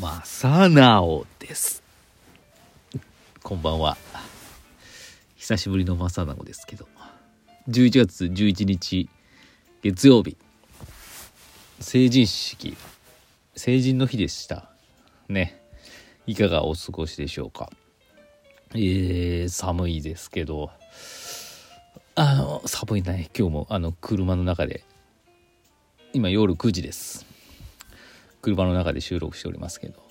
[0.00, 1.82] 正直です。
[3.44, 3.96] こんばんは。
[5.36, 6.88] 久しぶりの正直ですけど。
[7.68, 9.08] 11月11日
[9.82, 10.36] 月曜日。
[11.78, 12.76] 成人式。
[13.54, 14.68] 成人の日でした。
[15.28, 15.62] ね。
[16.26, 17.70] いかがお過ごしでしょうか。
[18.74, 20.70] えー、寒いですけど。
[22.16, 23.30] あの寒いね。
[23.38, 24.82] 今日もあの車の中で。
[26.12, 27.33] 今夜9時です。
[28.44, 30.02] 車の中で収録しておりますけど。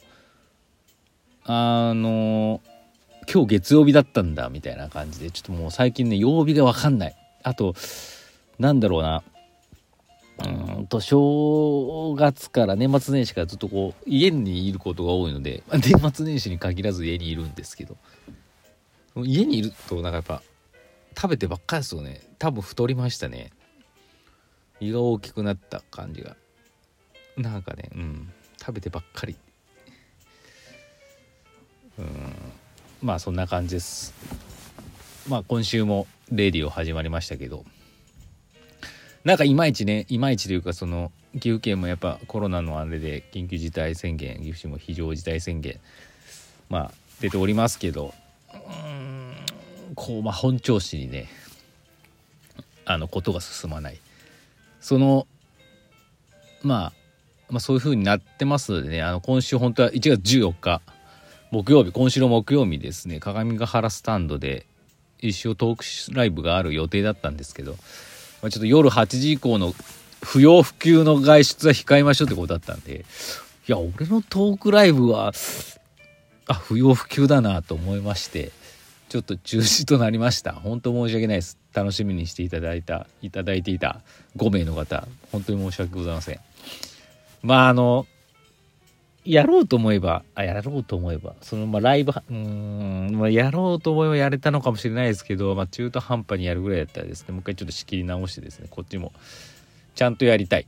[1.45, 2.61] あの
[3.31, 7.15] 今日月曜日だったんだみたいな感じでちょっともう最近ね曜日が分かんない。
[7.43, 7.75] あと
[8.59, 9.23] なんだろうな。
[10.39, 17.97] うんと正月から年末年始からずっとこう家にいることが多いので年末年始に限らず家にいるんですけど。
[19.15, 20.41] 家にいるとなんかやっぱ
[21.15, 22.21] 食べてばっかりですよね。
[22.39, 23.51] 多分太りましたね。
[24.79, 26.35] 胃が大きくなった感じが。
[27.37, 28.31] なんかねうん。
[28.59, 29.35] 食べてばっかり。
[31.97, 32.07] うん。
[33.01, 34.13] まあそんな感じです。
[35.27, 37.65] まあ今週もレディオ始まりましたけど。
[39.23, 45.79] なんかいまいちねいまいちというかその岐阜県もやっぱコロナのあれで緊急事態宣言岐阜市も非常事態宣言
[46.69, 48.13] まあ出ておりますけど。
[48.53, 49.35] うん。
[49.95, 51.27] こうまあ本調子にね
[52.85, 53.99] あのことが進まない。
[54.79, 55.27] その
[56.61, 57.02] まあ
[57.53, 59.03] まあ、そういう風になってますのでね。
[59.03, 60.81] あの今週本当は1月14日
[61.51, 64.65] 木曜日今週の木曜日ですね鏡ヶ原スタンドで
[65.19, 67.73] 一生トークライブがある予定だったんですけど、
[68.41, 69.75] まあ、ちょっと夜8時以降の
[70.23, 73.05] 不要不急の外出は控えましょうってことだったんで
[73.67, 75.31] いや俺のトークライブは
[76.47, 78.51] あ不要不急だなと思いまして
[79.09, 80.53] ちょっと中止となりました。
[80.53, 81.59] 本当申し訳ないです。
[81.71, 84.01] 楽しみにしていただいたいただいていた
[84.37, 86.39] 5名の方本当に申し訳ございません。
[87.43, 88.07] まああの
[89.25, 99.13] やろうと思えばあやろうと思えばそのまあライブうん、まあ、やろうと思えばやれたのかもしれないですけど、まあ、中途半端にやるぐらいだったらですねもう一回ちょっと仕切り直してですねこっちも
[99.95, 100.67] ちゃんとやりたい。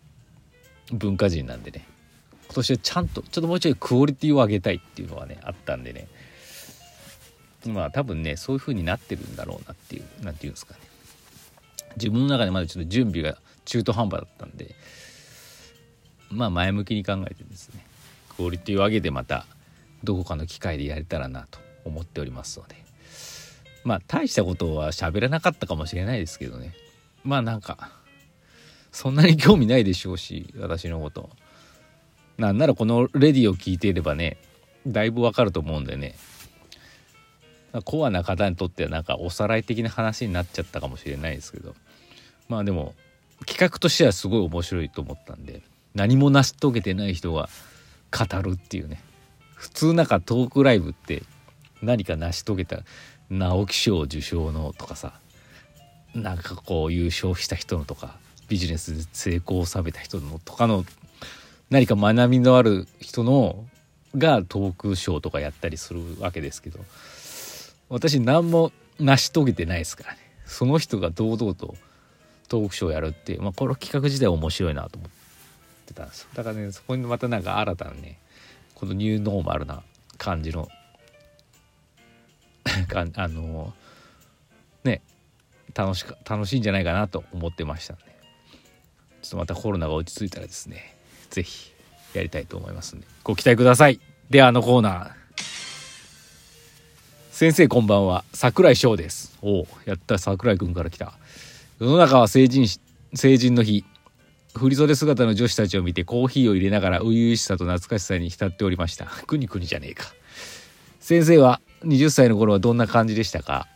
[0.91, 1.85] 文化人なんでね。
[2.45, 6.07] 今年はちゃんとちょっともうちょいクオリティを上げたいっていうのはねあったんでね。
[7.65, 10.79] まあ多分ねそういう風になってるんだろうなっていう何て言うんですかね。
[11.97, 14.75] 自分の中でまだちょっと準備が中途半端だったんで
[16.29, 17.85] まあ前向きに考えてですね
[18.35, 19.45] クオリティを上げてまた
[20.03, 22.75] どこかの機会でやれたらなと思っておりますので
[23.83, 26.73] まあ大したことは喋らなかったかもしれないですけどね。
[27.23, 27.91] まあなんか
[28.91, 31.29] そんなに興味ないでしょうし私のこと。
[32.37, 34.37] なんならこのレディを聞いていればね
[34.85, 36.15] だいぶわかると思うんでね。
[37.83, 41.75] コアな方にとってはなんかおさらい的な話になっちゃったかもしれないですけど。
[42.47, 42.95] まあでも
[43.45, 45.61] 企画としてはすごい面白いと思ったんで
[45.95, 47.50] 何も成し遂げてない人が
[48.11, 49.01] 語るっていうね
[49.56, 51.23] 普通なんかトークライブって
[51.81, 52.79] 何か成し遂げた
[53.29, 55.13] 直木賞受賞のとかさ
[56.13, 58.16] なんかこう優勝した人のとか
[58.47, 60.85] ビジネスで成功を収めた人のとかの
[61.69, 63.66] 何か学びのある人の
[64.16, 66.79] がトークショーとかやったりするわけですけど
[67.89, 71.75] 私何も成し遂げてないですからねその人が堂々と
[72.47, 75.24] トークショーやるっていう、まあ、この企画自体面白いなと思って。
[75.85, 78.18] ってたんですだからねそこにまたなんか新たなね
[78.73, 79.84] このニューノーマルな
[80.18, 80.68] 感じの
[83.16, 83.73] あの
[84.84, 85.01] ね
[85.73, 88.16] 楽しか楽しいんじゃないかなと思ってましたんで。
[89.22, 90.96] ちょっとまたコロナが落ち着いたらですね
[91.31, 91.72] 是非
[92.13, 93.07] やりたいと思いますんで。
[93.23, 94.00] ご期待ください。
[94.29, 95.12] ではあのコーナー。
[97.31, 98.23] 先生こんばんは。
[98.34, 99.35] 桜井翔です。
[99.41, 100.17] おおやった。
[100.17, 101.14] 桜井君から来た。
[101.79, 102.67] 世の中は成人
[103.14, 103.84] 成人の日。
[104.55, 109.05] 振袖姿の女子たちを見てコーヒーを入れながら初々しさと懐かしさに浸っておりました。
[109.28, 110.13] くにくにじゃねえか。
[110.99, 113.67] 先生は20歳の頃はどんな感じでしたか？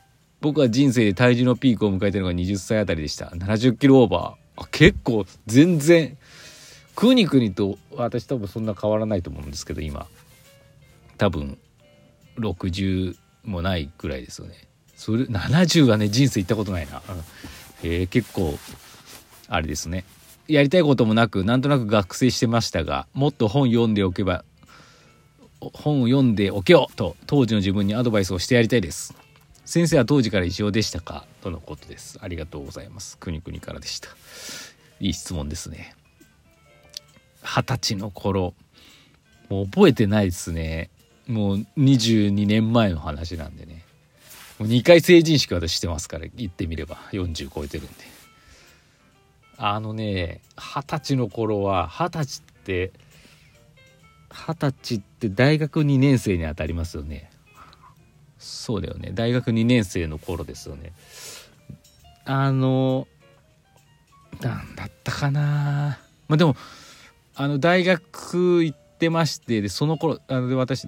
[0.41, 3.25] 僕は人生で体重のピークを迎えてるのが20歳あたりでした。
[3.27, 4.63] 70キロオーバー。
[4.63, 6.17] あ結構全然、
[6.95, 10.07] くにくにと私多分そんな変わらないと思うんですけど今。
[11.17, 11.57] 多分
[12.37, 14.55] 60もないぐらいですよね。
[14.95, 17.01] それ70はね人生行ったことないな。
[17.09, 17.23] うん、
[17.83, 18.57] え、結構
[19.49, 20.05] あれですね。
[20.49, 24.43] やりたいこともなくなんとなく学生してましたがもっと本読んでおけば
[25.59, 29.13] 本を読んでおけよと当時の自分にアドバイスをしてやりたいです。
[29.65, 31.25] 先生は当時から一緒でしたか？
[31.41, 32.17] とのことです。
[32.21, 33.17] ありがとうございます。
[33.17, 34.09] くにくにからでした。
[34.99, 35.95] いい質問ですね。
[37.43, 38.53] 二十歳の頃
[39.49, 40.89] もう覚えてないですね。
[41.27, 43.83] もう22年前の話なんでね。
[44.59, 46.95] もう2回成人式私してますから言ってみれば。
[47.11, 47.93] 40超えてるんで。
[49.61, 52.93] あのね二十歳の頃は二十歳って
[54.31, 57.29] 二十歳って大学2年生にあたりますよね。
[58.37, 59.11] そうだよね。
[59.13, 60.93] 大学2年生の頃ですよね。
[62.23, 63.07] あの
[64.39, 65.99] なんだったかな。
[66.29, 66.55] まあでも
[67.35, 70.87] あの大学行ってましてでその頃あの私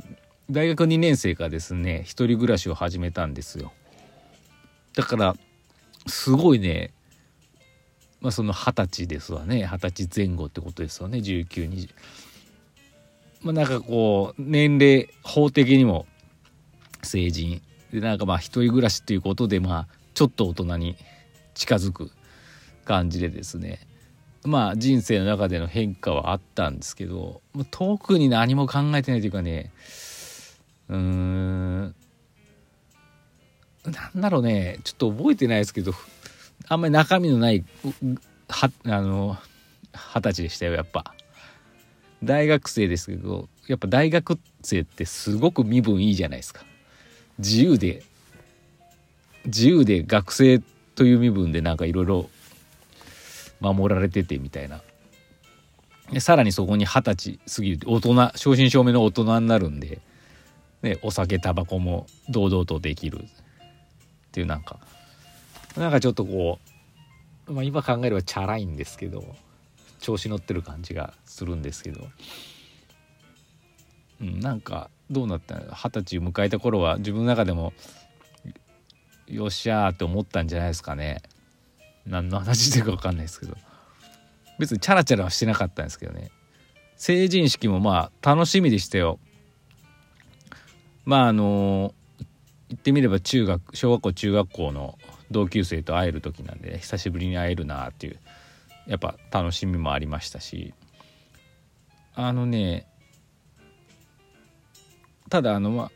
[0.50, 3.74] 大学2年生からですね一人暮らしを始めたんですよ。
[4.95, 5.35] だから
[6.07, 6.94] すごいね
[8.21, 9.68] まあその二十歳ですわね。
[9.69, 11.18] 二十歳前後ってことですよね。
[11.18, 11.89] 1920
[13.41, 16.06] まあなんかこう年齢法的にも
[17.01, 17.62] 成人。
[17.91, 20.95] でなんかまあ一人暮らしっていうことでまあちょっと大人に
[21.56, 22.12] 近づく
[22.85, 23.79] 感じでですね。
[24.44, 29.71] まあ人生の中での変化はあったんですけど特に何も考えてないというかね。
[30.89, 31.95] うーん。
[33.83, 34.79] なんだろうね。
[34.83, 35.94] ちょっと覚えてないですけど
[36.71, 37.65] あんまり中身のない
[38.85, 39.35] あの
[39.94, 41.13] 二十歳でしたよやっぱ。
[42.23, 46.63] 大学生ですけどやっぱ大学生ってすごく身分いいじゃないですか。
[47.39, 48.03] 自由で
[49.44, 50.62] 自由で学生
[50.95, 52.29] という身分でなんかいろいろ
[53.59, 54.81] 守られててみたいな。
[56.09, 60.00] でさらにそこに二十歳過ぎる大人正真正銘の大人になるんで、
[60.83, 63.27] ね、お酒タバコも堂々とできるっ
[64.31, 64.79] ていうなんか。
[65.77, 66.59] なんかちょっとこ
[67.47, 69.23] う、まあ、今考えればチャラいんですけど
[70.00, 72.07] 調子乗ってる感じがするんですけど、
[74.21, 77.73] うん、なんかどうなった二十歳迎えた頃は自分の中でも
[79.27, 81.21] よっしゃーって思ったんじゃないですかね。
[82.06, 83.56] 何の話してるか分かんないですけど。
[84.59, 86.31] 別にチャラチャラはしてなかったんですけどね。
[86.97, 89.19] 成人式もまあ楽しみでしたよ。
[91.06, 91.94] まああの
[92.69, 94.97] 言ってみれば中学小学校中学校の
[95.31, 98.19] 同級生と会える時なんで、久しぶりに会えるなっていう
[98.87, 100.73] やっぱ楽しみもありましたし。
[102.13, 102.87] あのね
[105.29, 105.91] ただあのまあ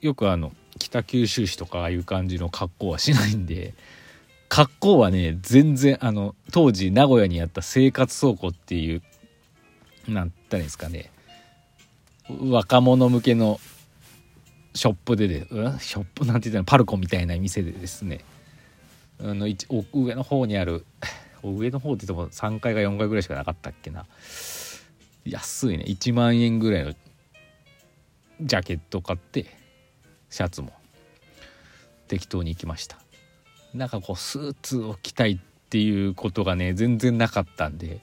[0.00, 3.74] よくあの北九州市とかああいう感じの格好はしないんで
[4.48, 9.02] 格好はね全然あの当時名古屋にあった生活倉庫っていう
[10.06, 11.10] なんたらいいですかね
[12.28, 13.58] 若者向けの
[14.74, 18.20] ショップでで、うん、ショップなんて言ったらパルコみたいな店でですね。
[19.20, 20.84] あの上の方にある
[21.42, 24.06] 上の方って言っても3階か4階ぐらいしかなかったっけな。
[25.24, 25.84] 安いね。
[25.86, 26.94] 1万円ぐらいの
[28.40, 29.46] ジャケット買って
[30.30, 30.72] シャツも。
[32.06, 32.98] 適当に行きました。
[33.74, 35.38] なんかこうスーツを着たいっ
[35.68, 38.00] ていうことがね全然なかったんで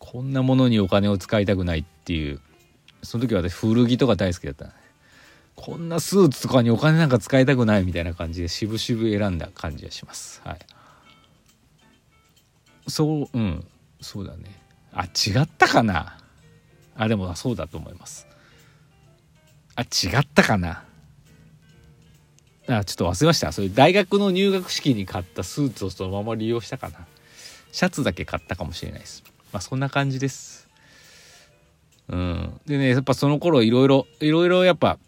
[0.00, 2.40] こんなものにお金を使いたくないっていう。
[3.02, 4.72] その時は私古着とか大好きだった。
[5.56, 10.42] こんなスーツとかにお金なんか使いたくないみたいな感じで渋々選んだ感じがします。
[10.44, 10.58] はい。
[12.88, 13.66] そううん。
[14.00, 14.60] そうだね。
[14.92, 16.18] あ違ったかな？
[16.96, 18.26] あでもそうだと思います。
[19.74, 20.84] あ違ったかな？
[22.68, 23.52] あちょっと忘れました。
[23.52, 27.06] それ大学の入学式に買ったスーツをそのまま利用したかな？
[27.72, 29.24] シャツだけ買ったかもしれないです。
[29.52, 30.68] まあそんな感じです。
[32.08, 32.60] うん。
[32.66, 34.98] でねやっぱその頃いろいろいろいろやっぱ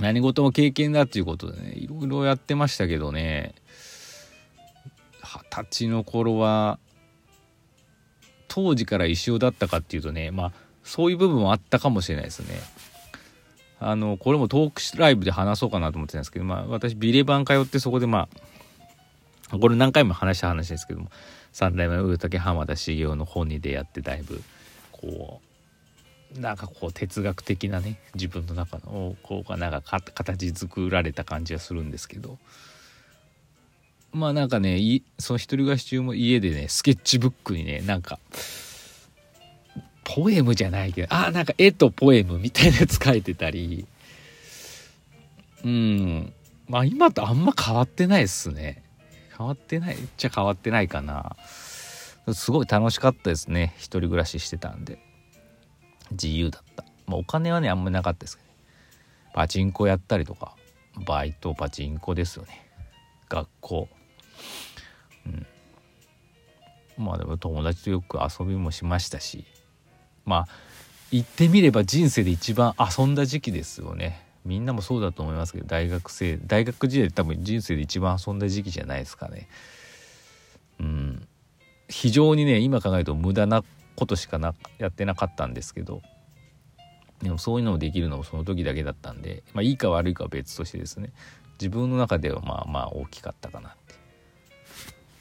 [0.00, 3.54] 何事も経験だっていうことでねいろいろやってましたけどね
[5.22, 6.78] 二十歳の頃は
[8.48, 10.52] 当時から一緒だったかっていうとねまあ
[10.82, 12.58] そういう部分もあったかもしれないですね。
[13.78, 18.28] あのこれもトークライブで話そうかなと思ってたんですけど、まあ、私ビレバン通ってそこでま
[19.50, 21.10] あこれ何回も話した話ですけども
[21.52, 24.42] 三代目上竹浜田茂雄の本に出会ってだいぶ
[24.92, 25.49] こう
[26.36, 32.38] なんかこう哲学的なね自分の中のこうなんか形作られた感じがするんですけど。
[34.12, 38.18] まあなんかねその一人暮らし中も家でねスケッチブックにねなんか
[40.02, 43.86] ポエムじゃないけどあなんか絵とポエムみたいなやつ書いてたり。
[45.64, 46.32] うん。
[46.68, 48.82] まあ今とあんま変わってないっすね。
[49.36, 51.36] 変わってないっちゃ変わってないかな。
[52.32, 54.98] すごい楽しかったですね一人暮らししてたんで。
[56.12, 58.54] 自由だった、まあ、お金はねあんまりなかったですけど、ね、
[59.34, 60.56] パチンコやったりとか。
[61.04, 62.66] バイトパチンコですよね。
[63.28, 63.88] 学校。
[65.26, 65.28] う
[67.02, 67.04] ん。
[67.04, 69.44] まあでも友達とよく遊びもしましたし。
[70.24, 70.48] まあ
[71.10, 74.26] 言ってみれば人生で一番遊んだ時期ですよね。
[74.44, 79.48] みんなもそうだと思いますけど大学生大学時代多分人生で一番遊んだ時期じゃないですかね。
[80.80, 81.28] うん。
[81.88, 83.64] 非常にね今考えると無駄な
[84.00, 86.00] ことしかなやってなかったんですけど
[87.22, 91.12] でもそういうのもできるのもその時だけだったんで、まあ、いいか悪いかは別としてですね
[91.60, 93.94] 自分の中ではまあまあ大きかったかなって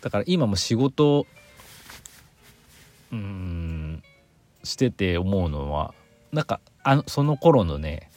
[0.01, 1.27] だから今も仕事
[3.11, 4.01] うん
[4.63, 5.93] してて思うのは
[6.31, 8.09] なんかあのその頃のね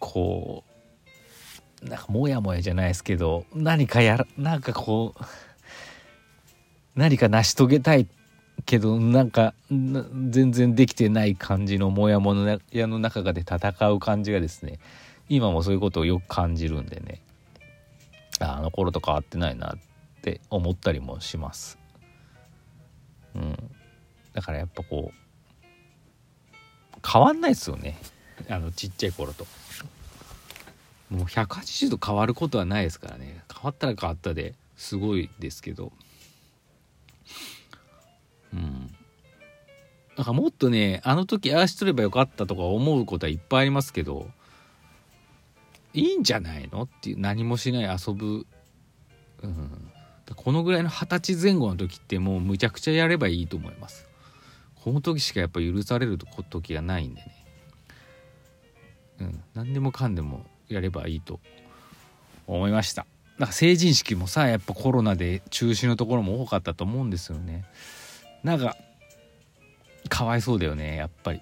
[0.00, 0.64] こ
[1.84, 5.24] うなんかモヤモヤじゃないですけど何かやらなんかこう
[6.96, 8.08] 何か成し遂げたい
[8.64, 12.34] けどなんか全然できてない感じのモヤモ
[12.70, 14.78] ヤの中で戦う感じがですね
[15.28, 17.20] 今もそういうことをよく感じるんでね。
[18.40, 21.78] あの頃と変わってないなって思ったりもします。
[23.34, 23.56] うん、
[24.32, 27.98] だからやっぱこう変わんないですよね。
[28.48, 29.46] あのちっちゃい頃と。
[31.10, 33.42] もう180度変わることはないですからね。
[33.52, 35.92] 変わったら変わったですごいですけど。
[40.16, 44.28] なんかもっとねあの時ああしとればよかったとか思うことはいっぱいありますけど
[45.94, 48.46] いいんじゃないのっていう何もしない遊ぶ、
[49.42, 49.92] うん、
[50.34, 54.08] このぐらいの二十歳前後の時ってもうむちゃくちゃやればいいと思います。
[54.82, 57.46] この時しかやっぱ許される時がないんでね。
[59.20, 59.42] うん。
[59.54, 61.40] 何でもかんでもやればいいと
[62.46, 63.06] 思いました。
[63.38, 67.64] なんか成人式もさやっぱコロナで中止のところも多かったと思うんですよね。
[68.42, 68.76] なんか
[70.12, 71.40] かわいそうだよねやっぱり。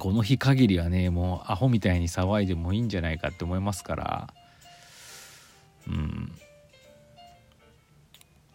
[0.00, 4.34] この日限りはねもうアホみたいに騒いでもいいんじゃないかって思いますから。
[5.86, 6.32] うん。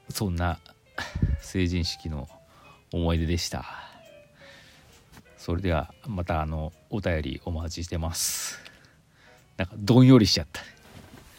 [0.09, 0.59] そんな
[1.39, 2.27] 成人式の
[2.91, 3.65] 思い出でした。
[5.37, 8.59] それではまたあのお便りお待ちしてます。
[9.55, 10.61] なんかどんよりしちゃった。